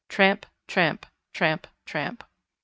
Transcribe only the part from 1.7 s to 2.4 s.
tramp.